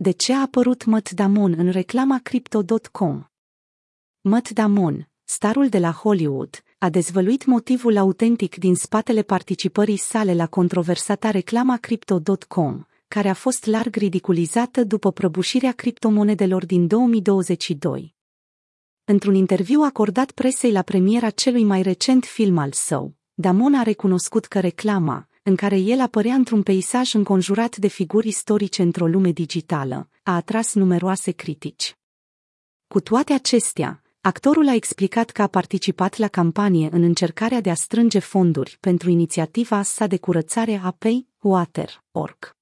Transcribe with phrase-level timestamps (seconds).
[0.00, 3.24] De ce a apărut Matt Damon în reclama Crypto.com?
[4.20, 10.46] Matt Damon, starul de la Hollywood, a dezvăluit motivul autentic din spatele participării sale la
[10.46, 18.14] controversata reclama Crypto.com, care a fost larg ridiculizată după prăbușirea criptomonedelor din 2022.
[19.04, 24.46] Într-un interviu acordat presei la premiera celui mai recent film al său, Damon a recunoscut
[24.46, 30.08] că reclama, în care el apărea într-un peisaj înconjurat de figuri istorice într-o lume digitală,
[30.22, 31.96] a atras numeroase critici.
[32.88, 37.74] Cu toate acestea, actorul a explicat că a participat la campanie în încercarea de a
[37.74, 42.56] strânge fonduri pentru inițiativa sa de curățare a apei Water.org.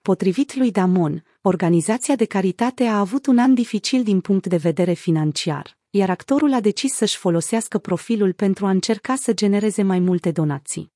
[0.00, 4.92] Potrivit lui Damon, organizația de caritate a avut un an dificil din punct de vedere
[4.92, 10.30] financiar, iar actorul a decis să-și folosească profilul pentru a încerca să genereze mai multe
[10.30, 10.92] donații.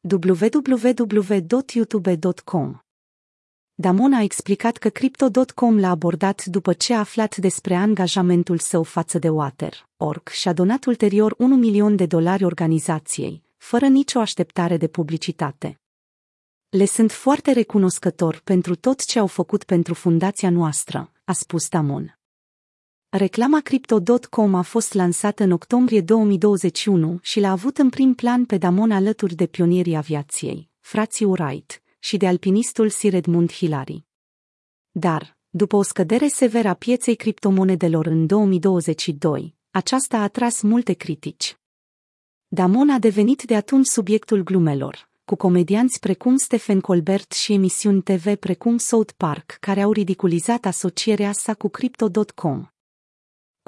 [0.00, 2.78] www.youtube.com
[3.74, 9.18] Damon a explicat că Crypto.com l-a abordat după ce a aflat despre angajamentul său față
[9.18, 14.88] de Water.org și a donat ulterior 1 milion de dolari organizației, fără nicio așteptare de
[14.88, 15.80] publicitate.
[16.68, 22.19] Le sunt foarte recunoscător pentru tot ce au făcut pentru fundația noastră, a spus Damon.
[23.12, 28.58] Reclama Crypto.com a fost lansată în octombrie 2021 și l-a avut în prim plan pe
[28.58, 34.04] Damon alături de pionierii aviației, frații Wright, și de alpinistul Sir Edmund Hillary.
[34.90, 41.58] Dar, după o scădere severă a pieței criptomonedelor în 2022, aceasta a atras multe critici.
[42.48, 48.34] Damon a devenit de atunci subiectul glumelor, cu comedianți precum Stephen Colbert și emisiuni TV
[48.34, 52.66] precum South Park care au ridiculizat asocierea sa cu Crypto.com.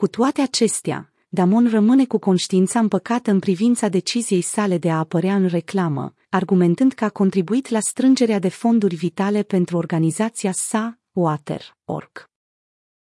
[0.03, 5.35] Cu toate acestea, Damon rămâne cu conștiința împăcată în privința deciziei sale de a apărea
[5.35, 12.31] în reclamă, argumentând că a contribuit la strângerea de fonduri vitale pentru organizația sa, Water.org.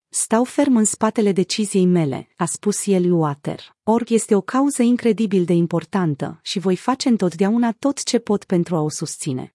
[0.08, 3.76] Stau ferm în spatele deciziei mele, a spus el Water.
[3.82, 8.76] Org este o cauză incredibil de importantă și voi face întotdeauna tot ce pot pentru
[8.76, 9.54] a o susține.